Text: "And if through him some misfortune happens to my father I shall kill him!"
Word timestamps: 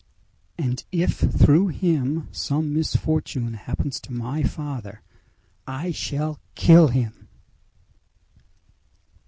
"And 0.57 0.83
if 0.91 1.17
through 1.19 1.67
him 1.67 2.27
some 2.31 2.73
misfortune 2.73 3.53
happens 3.53 3.99
to 3.99 4.11
my 4.11 4.41
father 4.41 5.03
I 5.67 5.91
shall 5.91 6.39
kill 6.55 6.87
him!" 6.87 7.27